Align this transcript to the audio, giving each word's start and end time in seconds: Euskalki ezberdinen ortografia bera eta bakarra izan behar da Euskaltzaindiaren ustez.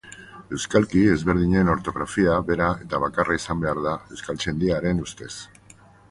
Euskalki 0.55 1.01
ezberdinen 1.15 1.67
ortografia 1.73 2.37
bera 2.47 2.69
eta 2.85 3.01
bakarra 3.03 3.35
izan 3.41 3.61
behar 3.65 3.83
da 3.83 3.93
Euskaltzaindiaren 4.17 5.03
ustez. 5.05 5.29